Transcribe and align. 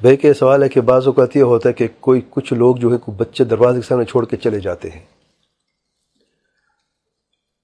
بھائی 0.00 0.16
کہ 0.16 0.32
سوال 0.32 0.62
ہے 0.62 0.68
کہ 0.68 0.80
بعض 0.80 1.06
اوقات 1.06 1.36
یہ 1.36 1.42
ہوتا 1.42 1.68
ہے 1.68 1.74
کہ 1.74 1.88
کوئی 2.00 2.20
کچھ 2.30 2.52
لوگ 2.52 2.76
جو 2.76 2.94
ہے 2.94 3.10
بچے 3.10 3.44
دروازے 3.44 3.80
کے 3.80 3.86
سامنے 3.86 4.04
چھوڑ 4.04 4.26
کے 4.26 4.36
چلے 4.36 4.60
جاتے 4.60 4.90
ہیں۔ 4.90 5.04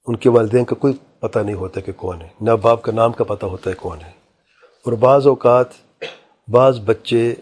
ان 0.06 0.16
کے 0.16 0.30
والدین 0.30 0.64
کا 0.64 0.74
کوئی 0.74 0.94
پتہ 1.20 1.38
نہیں 1.38 1.54
ہوتا 1.54 1.80
کہ 1.80 1.92
کون 1.92 2.22
ہے، 2.22 2.28
نہ 2.40 2.50
باپ 2.50 2.82
کا 2.82 2.92
نام 2.92 3.12
کا 3.12 3.24
پتہ 3.24 3.46
ہوتا 3.46 3.70
ہے 3.70 3.74
کون 3.74 3.98
ہے۔ 4.00 4.10
اور 4.84 4.92
بعض 4.92 5.26
اوقات 5.26 5.66
بعض 6.48 6.80
بچے 6.80 7.34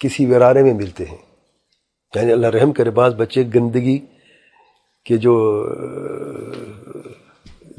کسی 0.00 0.26
ویرانے 0.26 0.62
میں 0.62 0.74
ملتے 0.74 1.04
ہیں۔ 1.04 1.18
یعنی 2.14 2.32
اللہ 2.32 2.46
رحم 2.46 2.72
کرے، 2.72 2.90
بعض 2.90 3.14
بچے 3.14 3.44
گندگی 3.54 3.98
کے 5.04 5.16
جو، 5.16 5.66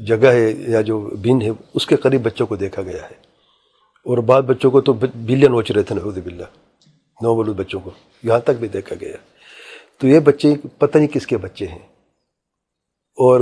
جگہ 0.00 0.26
ہے 0.26 0.50
یا 0.50 0.80
جو 0.80 1.00
بن 1.00 1.42
ہے، 1.42 1.50
اس 1.74 1.86
کے 1.86 1.96
قریب 1.96 2.22
بچوں 2.22 2.46
کو 2.46 2.56
دیکھا 2.56 2.82
گیا 2.82 3.10
ہے۔ 3.10 3.29
اور 4.04 4.18
بعض 4.18 4.42
بچوں 4.42 4.70
کو 4.70 4.80
تو 4.80 4.92
بلین 4.92 5.52
نوچ 5.52 5.70
رہے 5.70 5.82
تھے 5.82 5.94
نعوذ 5.94 6.18
باللہ 6.18 6.44
نو 7.22 7.34
بلود 7.34 7.56
بچوں 7.56 7.80
کو، 7.80 7.90
یہاں 8.22 8.38
تک 8.38 8.50
بھی 8.50 8.68
دیکھا 8.68 8.96
گیا۔ 9.00 9.16
تو 9.98 10.06
یہ 10.06 10.20
بچے 10.20 10.54
پتہ 10.78 10.98
نہیں 10.98 11.08
کس 11.08 11.26
کے 11.26 11.36
بچے 11.36 11.66
ہیں 11.66 11.78
اور 13.16 13.40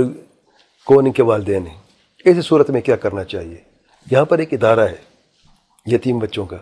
کون 0.85 1.05
ان 1.05 1.11
کے 1.11 1.23
والدین 1.23 1.67
ہیں۔ 1.67 1.77
ایسی 2.25 2.41
صورت 2.41 2.69
میں 2.69 2.81
کیا 2.81 2.95
کرنا 2.95 3.23
چاہیے؟ 3.23 3.57
یہاں 4.11 4.25
پر 4.25 4.37
ایک 4.37 4.53
ادارہ 4.53 4.79
ہے 4.79 4.95
یتیم 5.85 6.19
بچوں 6.19 6.45
کا۔ 6.45 6.57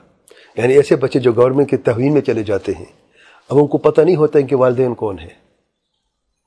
یعنی 0.57 0.73
ایسے 0.73 0.95
بچے 0.95 1.19
جو 1.19 1.31
گورنمنٹ 1.31 1.69
کے 1.69 1.77
تحوین 1.77 2.13
میں 2.13 2.21
چلے 2.21 2.43
جاتے 2.43 2.71
ہیں۔ 2.71 2.85
اب 3.49 3.57
ان 3.57 3.67
کو 3.67 3.77
پتہ 3.77 4.01
نہیں 4.01 4.15
ہوتا 4.15 4.39
ان 4.39 4.47
کے 4.47 4.55
والدین 4.55 4.95
کون 4.95 5.19
ہیں۔ 5.19 5.47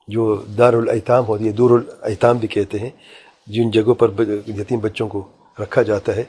جو 0.07 0.35
دار 0.35 0.73
الایتام 0.73 1.25
ہوتی 1.25 1.47
ہے 1.47 1.51
دور 1.51 1.79
الایتام 1.79 2.37
بھی 2.37 2.47
کہتے 2.47 2.79
ہیں، 2.79 2.89
جن 3.47 3.71
جگہوں 3.71 3.95
پر 3.95 4.11
یتیم 4.47 4.79
بچوں 4.79 5.07
کو 5.07 5.27
رکھا 5.59 5.81
جاتا 5.81 6.15
ہے۔ 6.15 6.23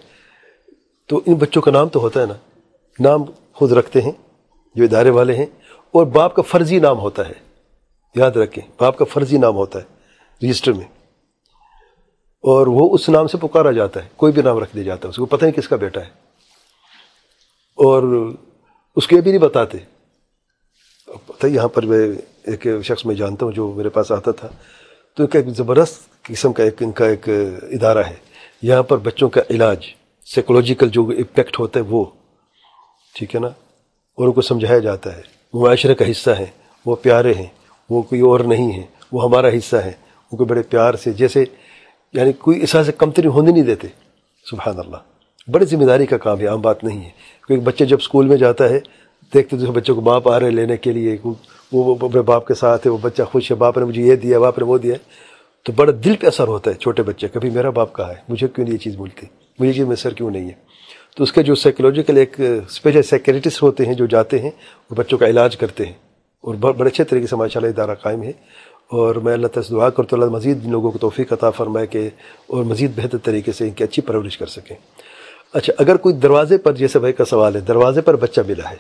تو 1.07 1.21
ان 1.27 1.35
بچوں 1.35 1.63
کا 1.63 1.71
نام 1.71 1.89
تو 1.89 2.01
ہوتا 2.01 2.21
ہے 2.21 2.27
نا، 2.27 2.35
نام 3.01 3.21
خود 3.53 3.73
رکھتے 3.73 4.01
ہیں، 4.01 4.13
جو 4.75 4.85
ادارے 4.85 5.11
والے 5.11 5.35
ہیں، 5.35 5.47
اور 5.91 6.07
باپ 6.07 6.35
کا 6.35 6.43
فرضی 6.43 6.79
نام 6.79 6.99
ہوتا 6.99 7.29
ہے، 7.29 7.33
یاد 8.15 8.31
رکھیں، 8.31 8.69
باپ 8.81 8.99
کا 8.99 9.05
فرضی 9.05 9.39
نام 9.39 9.57
ہوتا 9.57 9.79
ہے، 9.79 9.85
رجسٹر 10.47 10.73
میں۔ 10.73 10.85
اور 12.41 12.67
وہ 12.67 12.95
اس 12.95 13.09
نام 13.09 13.27
سے 13.27 13.39
پکارا 13.39 13.71
جاتا 13.71 14.05
ہے، 14.05 14.09
کوئی 14.17 14.33
بھی 14.33 14.43
نام 14.43 14.59
رکھ 14.59 14.75
دیا 14.75 14.83
جاتا 14.83 15.09
ہے، 15.09 15.11
اس 15.11 15.17
کو 15.17 15.27
پتہ 15.27 15.45
نہیں 15.45 15.53
کس 15.53 15.69
کا 15.69 15.77
بیٹا 15.77 16.01
ہے۔ 16.01 16.11
اور 17.75 18.03
اس 18.97 19.09
کو 19.09 19.17
یہ 19.17 19.21
بھی 19.21 19.31
نہیں 19.31 19.43
بتاتے۔ 19.43 19.79
پتہ 21.27 21.47
یہاں 21.47 21.69
پر 21.69 21.87
میں 21.87 22.09
ایک 22.47 22.67
شخص 22.85 23.07
میں 23.07 23.15
جانتا 23.15 23.47
ہوں 23.47 23.53
جو 23.53 23.73
میرے 23.77 23.89
پاس 23.89 24.13
آتا 24.13 24.31
تھا۔ 24.31 24.49
تو 25.17 25.25
ایک 25.35 25.47
زبردست 25.47 26.23
قسم 26.23 26.53
کا 26.53 26.63
ایک، 26.63 26.83
ان 26.83 26.93
کا 26.93 27.07
ایک 27.07 27.29
ادارہ 27.63 27.99
ہے۔ 27.99 28.15
یہاں 28.63 28.83
پر 28.83 28.97
بچوں 28.97 29.29
کا 29.29 29.41
علاج 29.51 29.87
سائیکولوجیکل 30.27 30.89
جو 30.89 31.05
امپیکٹ 31.05 31.59
ہوتا 31.59 31.81
ہے 31.81 31.85
وہ، 31.89 32.05
ٹھیک 33.15 33.35
ہے 33.35 33.41
نا؟ 33.41 33.47
اور 34.15 34.27
ان 34.27 34.33
کو 34.33 34.43
سمجھایا 34.43 34.79
جاتا 34.79 35.17
ہے۔ 35.17 35.23
وہ 35.53 35.67
معاشرے 35.67 35.95
کا 35.95 36.11
حصہ 36.11 36.31
ہیں، 36.31 36.47
وہ 36.87 36.97
پیارے 36.97 37.35
ہیں، 37.35 37.47
وہ 37.91 38.03
کوئی 38.03 38.21
اور 38.21 38.41
نہیں 38.41 38.73
ہے 38.73 38.83
وہ 39.13 39.25
ہمارا 39.25 39.49
حصہ 39.49 39.77
ہے 39.77 39.93
ان 40.33 40.39
کو 40.39 40.45
بڑے 40.45 40.63
پیار 40.63 40.95
سے، 40.95 41.13
جیسے 41.13 41.45
یعنی 42.13 42.33
کوئی 42.33 42.63
اس 42.63 42.71
سے 42.71 42.93
کمتری 42.93 43.27
ہونے 43.27 43.53
نہیں 43.53 43.63
دیتے۔ 43.63 43.89
سبحان 44.51 44.79
اللہ۔ 44.79 44.97
بڑی 45.51 45.65
ذمہ 45.65 45.85
داری 45.85 46.07
کا 46.07 46.19
کام 46.19 46.41
ہے، 46.41 46.47
عام 46.47 46.61
بات 46.61 46.85
نہیں 46.85 47.05
ہے۔ 47.05 47.11
کیونکہ 47.47 47.67
بچے 47.67 47.85
جب 47.85 47.97
اسکول 48.01 48.27
میں 48.27 48.37
جاتا 48.37 48.69
ہے، 48.69 48.81
دیکھتے 49.35 49.57
تو 49.59 49.73
بچوں 49.73 49.95
کو 49.95 50.01
باپ 50.01 50.29
آ 50.29 50.41
رہے 50.41 50.51
لینے 50.51 50.77
کے 50.77 50.93
لیے 50.93 51.17
وہ 51.73 51.95
اپنے 51.95 52.23
باپ 52.23 52.47
کے 52.47 52.55
ساتھ 52.55 52.87
ہے، 52.87 52.93
وہ 52.93 52.99
بچہ 53.03 53.23
خوش 53.23 53.51
ہے، 53.51 53.57
باپ 53.57 53.79
نے 53.79 53.85
مجھے 53.85 54.03
یہ 54.03 54.17
دیا، 54.17 54.39
باپ 54.39 54.59
نے 54.59 54.65
وہ 54.65 54.79
دیا۔ 54.79 54.95
تو 55.65 55.73
بڑا 55.73 55.93
دل 56.05 56.17
پہ 56.17 56.27
اثر 56.27 56.49
ہوتا 56.49 56.71
ہے 56.71 56.75
چھوٹے 56.75 57.03
بچے 57.03 57.29
کبھی 57.29 57.51
میرا 57.51 57.71
باپ 57.71 57.95
کہا 57.95 58.09
ہے؟ 58.09 58.15
مجھے 58.29 58.49
کیوں 58.49 58.67
نہیں 58.67 58.75
یہ 58.75 58.79
چیز 58.79 58.97
ملتی 58.97 59.27
مجھے 59.59 59.73
چیز 59.73 59.87
میں 59.87 59.97
سر 59.97 60.15
کیوں 60.15 60.31
نہیں 60.31 60.49
ہے؟ 60.49 60.55
تو 61.17 61.23
اس 61.23 61.33
کے 61.33 61.43
جو 61.43 61.55
سائیکولوجیکل 61.55 62.17
ایک 62.17 62.41
اسپیشل 62.41 63.03
سیکریٹسٹ 63.03 63.63
ہوتے 63.63 63.87
ہیں 63.87 63.95
جو 63.95 64.07
جاتے 64.07 64.39
ہیں، 64.39 64.51
وہ 64.91 64.95
بچوں 64.95 65.19
کا 65.19 65.27
علاج 65.27 65.57
کرتے 65.57 65.87
ہیں 65.87 65.93
اور 66.41 66.55
بڑے 66.55 66.91
اچھے 66.91 67.05
طریقے 67.05 67.27
سے 67.27 67.37
ماشاء 67.37 67.61
اللہ 67.61 67.71
ادارہ 67.71 67.95
قائم 67.95 68.23
ہے 68.23 68.33
اور 68.89 69.15
میں 69.15 69.33
اللہ 69.33 69.47
تعالیٰ 69.47 69.71
دعا 69.71 69.91
کرتا 69.91 70.17
اللہ 70.17 70.31
مزید 70.31 70.65
لوگوں 70.67 70.91
کو 70.91 70.99
توفیق 70.99 71.33
عطا 71.33 71.51
فرمائے 71.51 71.87
کہ 71.87 72.11
اور 72.47 72.65
مزید 72.65 72.91
بہتر 72.97 73.19
طریقے 73.19 73.53
سے 73.53 73.65
ان 73.65 73.71
کی 73.71 73.85
اچھی 73.85 74.03
پرورش 74.03 74.39
کر 74.39 74.47
سکیں۔ 74.47 74.77
اچھا 75.55 75.73
اگر 75.79 75.97
کوئی 75.97 76.15
دروازے 76.15 76.59
پر، 76.59 76.73
جیسے 76.73 76.99
بھائی 76.99 77.13
کا 77.13 77.25
سوال 77.25 77.55
ہے، 77.55 77.61
دروازے 77.61 78.01
پر 78.01 78.17
بچہ 78.17 78.41
ملا 78.47 78.71
ہے، 78.71 78.77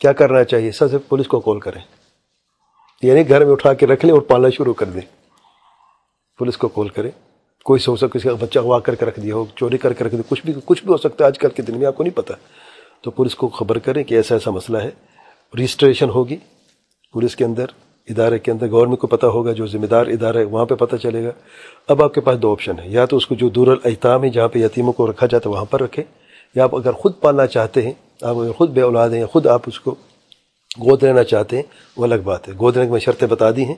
کیا 0.00 0.12
کرنا 0.12 0.44
چاہیے؟ 0.44 0.70
سب 0.70 0.90
سے 0.90 0.98
پولیس 0.98 1.26
کو 1.26 1.40
کال 1.40 1.60
کریں 1.60 1.80
یعنی 3.02 3.28
گھر 3.28 3.44
میں 3.44 3.52
اٹھا 3.52 3.72
کے 3.72 3.86
رکھ 3.86 4.04
لیں 4.04 4.14
اور 4.14 4.22
پالنا 4.22 4.50
شروع 4.50 4.74
کر 4.74 4.86
دیں۔ 4.86 5.23
پولیس 6.38 6.56
کو 6.56 6.68
کال 6.68 6.88
کریں۔ 6.88 7.10
کوئی 7.64 7.80
سو 7.80 7.96
سکتا 7.96 8.06
کسی 8.06 8.28
کا 8.28 8.34
بچہ 8.40 8.58
ہوا 8.58 8.80
کر 8.80 8.94
کے 8.94 9.04
رکھ 9.04 9.20
دیا 9.20 9.34
ہو، 9.34 9.44
چوری 9.56 9.78
کر 9.78 9.92
کے 9.92 10.04
رکھ 10.04 10.12
دیا 10.12 10.22
کچھ 10.28 10.42
بھی 10.44 10.52
کچھ 10.64 10.82
بھی 10.84 10.92
ہو 10.92 10.96
سکتا 10.96 11.24
ہے۔ 11.24 11.26
آج 11.26 11.38
کل 11.38 11.48
کے 11.48 11.62
دن 11.62 11.78
میں 11.78 11.86
آپ 11.86 11.96
کو 11.96 12.02
نہیں 12.02 12.16
پتا۔ 12.16 12.34
تو 13.00 13.10
پولیس 13.10 13.34
کو 13.34 13.48
خبر 13.48 13.78
کریں 13.78 14.04
کہ 14.04 14.14
ایسا 14.14 14.34
ایسا 14.34 14.50
مسئلہ 14.50 14.78
ہے۔ 14.78 14.90
رجسٹریشن 15.54 16.10
ہوگی۔ 16.10 16.36
پولیس 17.12 17.36
کے 17.36 17.44
اندر، 17.44 17.64
ادارے 18.08 18.38
کے 18.38 18.50
اندر، 18.50 18.70
گورنمنٹ 18.70 18.98
کو 18.98 19.06
پتہ 19.06 19.26
ہوگا، 19.26 19.52
جو 19.52 19.66
ذمہ 19.66 19.86
دار 19.86 20.06
ادارہ 20.06 20.38
ہے، 20.38 20.44
وہاں 20.44 20.64
پہ 20.64 20.74
پتہ 20.74 20.96
چلے 20.96 21.24
گا۔ 21.24 21.30
اب 21.88 22.02
آپ 22.02 22.14
کے 22.14 22.20
پاس 22.20 22.38
دو 22.38 22.52
آپشن 22.52 22.78
ہے 22.78 22.88
یا 22.88 23.04
تو 23.04 23.16
اس 23.16 23.26
کو 23.26 23.34
جو 23.34 23.48
دور 23.48 23.66
الاحتام 23.66 24.24
ہے، 24.24 24.28
جہاں 24.28 24.48
پہ 24.48 24.58
یتیموں 24.58 24.92
کو 24.92 25.10
رکھا 25.10 25.26
جاتا 25.26 25.50
ہے، 25.50 25.54
وہاں 25.54 25.64
پر 25.64 25.80
رکھیں۔ 25.80 26.04
یا 26.54 26.64
آپ 26.64 26.76
اگر 26.76 26.92
خود 26.92 27.12
پالنا 27.20 27.46
چاہتے 27.46 27.82
ہیں، 27.82 27.92
آپ 28.22 28.36
اگر 28.36 28.52
خود 28.52 28.70
بے 28.70 28.80
اولاد 28.80 29.10
ہیں 29.10 29.20
یا 29.20 29.26
خود 29.26 29.46
آپ 29.46 29.62
اس 29.66 29.80
کو 29.80 29.94
گود 30.80 31.02
لینا 31.02 31.22
چاہتے 31.24 31.56
ہیں، 31.56 31.62
وہ 31.96 32.04
الگ 32.04 32.20
بات 32.24 32.48
ہے۔ 32.48 32.52
گود 32.60 32.76
لینے 32.76 32.86
کی 32.86 32.92
میں 32.92 33.00
شرطیں 33.00 33.28
بتا 33.28 33.50
دی 33.56 33.64
ہیں 33.64 33.74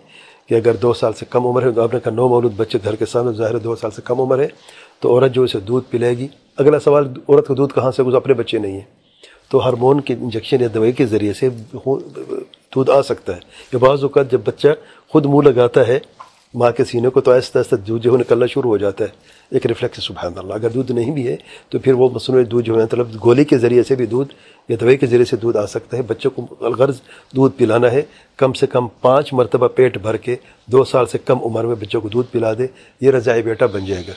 کہ 0.49 0.55
اگر 0.55 0.75
دو 0.83 0.93
سال 0.93 1.13
سے 1.13 1.25
کم 1.31 1.47
عمر 1.47 1.63
ہے 1.63 1.71
تو 1.71 1.83
آپ 1.83 1.95
نے 1.95 2.01
کہا 2.01 2.13
نو 2.13 2.29
مولود 2.29 2.53
بچے 2.57 2.79
گھر 2.85 2.95
کے 2.97 3.07
سامنے، 3.07 3.33
ظاہر 3.37 3.59
دو 3.59 3.77
سال 3.77 3.91
سے 3.91 4.03
کم 4.05 4.21
عمر 4.21 4.39
ہے، 4.39 4.49
تو 5.01 5.13
عورت 5.13 5.33
جو 5.33 5.43
اسے 5.43 5.61
دودھ 5.61 5.91
پلائے 5.91 6.17
گی۔ 6.19 6.29
اگلا 6.59 6.79
سوال، 6.81 7.09
عورت 7.29 7.47
کا 7.49 7.55
دودھ 7.57 7.75
کہاں 7.75 7.91
سے 7.97 8.03
اپنے 8.17 8.35
بچے 8.35 8.59
نہیں 8.59 8.73
ہیں 8.73 8.89
تو 9.51 9.59
ہارمون 9.65 10.01
کے 10.01 10.15
انجیکشن 10.15 10.61
یا 10.61 10.69
دوائی 10.75 10.93
کے 10.93 11.07
ذریعے 11.07 11.33
سے 11.33 11.49
دودھ 12.75 12.91
آ 12.91 13.01
سکتا 13.03 13.35
ہے۔ 13.35 13.41
یہ 13.73 13.79
بعض 13.79 14.03
اوقات 14.03 14.31
جب 14.33 14.41
بچہ 14.45 14.69
خود 15.09 15.27
منہ 15.27 15.49
لگاتا 15.49 15.87
ہے 15.87 15.99
ماں 16.57 16.73
کے 16.73 16.85
سینے 16.85 17.09
کو 17.09 17.21
تو 17.21 17.31
ایسا 17.31 17.59
ایسا 17.59 17.77
دودھ 17.89 18.03
جو 18.03 18.17
نکلنا 18.17 18.47
شروع 18.47 18.71
ہو 18.71 18.77
جاتا 18.77 19.05
ہے۔ 19.05 19.09
ایک 19.51 19.67
ریفلیکس 19.67 20.05
سبحان 20.05 20.33
اللہ۔ 20.37 20.55
اگر 20.55 20.69
دودھ 20.69 20.93
نہیں 20.93 21.11
بھی 21.11 21.29
ہے 21.29 21.37
تو 21.69 21.79
پھر 21.79 21.93
وہ 21.93 22.09
مصنوعی 22.11 22.45
دودھ 22.45 22.67
جو 22.67 22.79
ہے 22.79 22.83
مطلب 22.83 23.09
گولی 23.25 23.45
کے 23.45 23.59
ذریعے 23.59 23.83
سے 23.83 23.95
بھی 23.95 24.07
دودھ 24.07 24.35
یا 24.69 24.77
دوائی 24.81 24.97
کے 24.97 25.07
ذریعے 25.07 25.25
سے 25.25 25.37
دودھ 25.37 25.57
آ 25.57 25.67
سکتا 25.67 25.97
ہے۔ 25.97 26.03
بچوں 26.03 26.31
کو 26.31 26.47
الغرض 26.61 27.01
دودھ 27.37 27.59
پلانا 27.59 27.93
ہے۔ 27.93 28.03
کم 28.37 28.53
سے 28.53 28.67
کم 28.67 28.89
پانچ 28.89 29.33
مرتبہ 29.33 29.69
پیٹ 29.69 29.99
بھر 29.99 30.17
کے 30.17 30.37
دو 30.67 30.85
سال 30.85 31.07
سے 31.07 31.19
کم 31.19 31.39
عمر 31.45 31.65
میں 31.65 31.75
بچوں 31.75 32.01
کو 32.01 32.09
دودھ 32.09 32.33
پلا 32.33 32.53
دے 32.53 32.67
یہ 33.01 33.11
رضائی 33.11 33.43
بیٹا 33.43 33.67
بن 33.67 33.85
جائے 33.85 34.03
گا۔ 34.09 34.13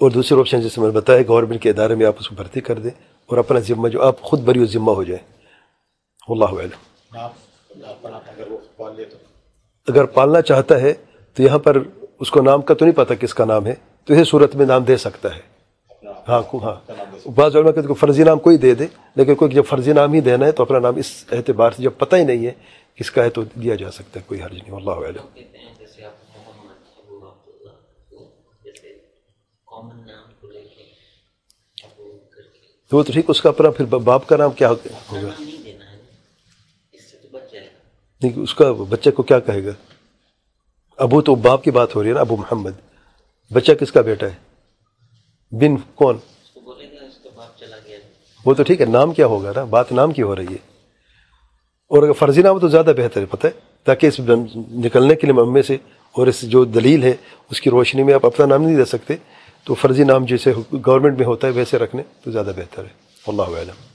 اور 0.00 0.10
دوسرے 0.10 0.38
آپشن 0.38 0.60
جیسے 0.60 0.80
میں 0.80 0.88
نے 0.88 0.94
بتایا 0.94 1.22
گورنمنٹ 1.28 1.62
کے 1.62 1.70
ادارے 1.70 1.94
میں 1.94 2.06
آپ 2.06 2.14
اس 2.18 2.28
کو 2.28 2.34
بھرتی 2.34 2.60
کر 2.60 2.78
دیں 2.78 2.90
اور 3.26 3.38
اپنا 3.38 3.58
ذمہ 3.58 3.88
جو 3.88 4.02
آپ 4.02 4.20
خود 4.20 4.40
بری 4.40 4.64
ذمہ 4.64 4.90
ہو 4.90 5.02
جائے 5.02 5.20
اللہ 6.28 6.60
علم 6.60 7.16
اگر 9.88 10.04
پالنا 10.04 10.42
چاہتا 10.42 10.80
ہے 10.80 10.94
تو 11.36 11.42
یہاں 11.42 11.58
پر 11.58 11.76
اس 12.20 12.30
کو 12.30 12.40
نام 12.42 12.62
کا 12.62 12.74
تو 12.74 12.84
نہیں 12.84 12.96
پتا 12.96 13.14
کس 13.14 13.34
کا 13.34 13.44
نام 13.44 13.66
ہے 13.66 13.74
تو 14.08 14.14
یہ 14.14 14.24
صورت 14.24 14.54
میں 14.56 14.66
نام 14.66 14.84
دے 14.84 14.96
سکتا 14.96 15.34
ہے۔ 15.36 15.40
ہاں 16.28 16.42
ہاں۔ 16.54 16.74
بعض 17.34 17.56
علماء 17.56 17.70
کہتے 17.72 17.94
فرضی 17.94 18.24
نام 18.24 18.38
کوئی 18.38 18.58
دے 18.58 18.74
دے 18.74 18.86
لیکن 19.16 19.34
کوئی 19.34 19.54
جب 19.54 19.64
فرضی 19.66 19.92
نام 19.92 20.12
ہی 20.12 20.20
دینا 20.20 20.46
ہے 20.46 20.52
تو 20.52 20.62
اپنا 20.62 20.78
نام 20.78 20.96
اس 20.96 21.12
اعتبار 21.32 21.70
سے 21.70 21.82
جب 21.82 21.92
پتہ 21.98 22.16
ہی 22.16 22.24
نہیں 22.24 22.46
ہے 22.46 22.52
کس 22.98 23.10
کا 23.10 23.24
ہے 23.24 23.30
تو 23.30 23.42
دیا 23.54 23.74
جا 23.74 23.90
سکتا 23.90 24.20
ہے 24.20 24.24
کوئی 24.28 24.42
حرج 24.42 24.58
نہیں 24.58 24.76
اللہ 24.76 24.90
وہ 32.92 33.02
تو 33.02 33.12
ٹھیک 33.12 33.30
اس 33.30 33.40
کا 33.40 33.48
اپنا 33.48 33.70
پھر 33.70 33.84
باپ 33.84 34.26
کا 34.26 34.36
نام 34.36 34.50
کیا 34.50 34.70
ہوگا؟ 34.70 35.30
نہیں 38.22 38.32
اس 38.36 38.54
کا 38.54 38.70
بچے 38.88 39.10
کو 39.10 39.22
کیا 39.22 39.38
کہے 39.40 39.64
گا؟ 39.64 39.72
ابو 41.00 41.22
تو 41.22 41.34
باپ 41.34 41.64
کی 41.64 41.70
بات 41.70 41.96
ہو 41.96 42.02
رہی 42.02 42.08
ہے 42.08 42.14
نا، 42.14 42.20
ابو 42.20 42.36
محمد۔ 42.36 42.70
بچہ 43.52 43.72
کس 43.72 43.92
کا 43.92 44.00
بیٹا 44.00 44.26
ہے؟ 44.26 44.32
بن 45.50 45.76
کون؟ 45.94 46.16
وہ 48.44 48.54
تو 48.54 48.62
ٹھیک 48.62 48.80
ہے، 48.80 48.86
نام 48.86 49.12
کیا 49.12 49.26
ہوگا 49.26 49.52
نا؟ 49.56 49.64
بات 49.64 49.92
نام 49.92 50.12
کی 50.12 50.22
ہو 50.22 50.36
رہی 50.36 50.44
ہے۔ 50.44 50.58
اور 51.88 52.02
اگر 52.02 52.12
فرضی 52.12 52.42
نام 52.42 52.58
تو 52.58 52.68
زیادہ 52.68 52.92
بہتر 52.96 53.20
ہے، 53.20 53.26
پتہ 53.26 53.46
ہے؟ 53.46 53.52
تاکہ 53.84 54.06
اس 54.06 54.20
نکلنے 54.72 55.14
کے 55.14 55.26
لیے 55.26 55.32
ممے 55.32 55.62
سے 55.62 55.76
اور 56.12 56.26
اس 56.26 56.42
جو 56.42 56.64
دلیل 56.64 57.02
ہے، 57.02 57.12
اس 57.50 57.60
کی 57.60 57.70
روشنی 57.70 58.02
میں 58.02 58.14
آپ 58.14 58.26
اپنا 58.26 58.46
نام 58.46 58.62
نہیں 58.62 58.76
دے 58.76 58.84
سکتے۔ 58.84 59.16
تو 59.64 59.74
فرضی 59.74 60.04
نام 60.04 60.24
جیسے 60.24 60.52
گورنمنٹ 60.86 61.18
میں 61.18 61.26
ہوتا 61.26 61.46
ہے، 61.46 61.52
ویسے 61.52 61.78
رکھنے 61.78 62.02
تو 62.24 62.30
زیادہ 62.30 62.52
بہتر 62.56 62.84
ہے۔ 62.84 62.88
اللہ 63.26 63.42
علم 63.42 63.89